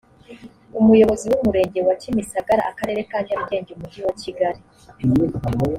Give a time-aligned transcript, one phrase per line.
[0.79, 4.59] umuyobozi w’umurenge wa kimisagara akarere ka nyarugenge umujyi wa kigali